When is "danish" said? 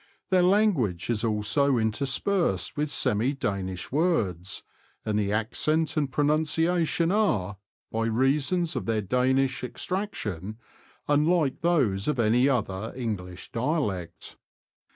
3.33-3.91, 9.03-9.63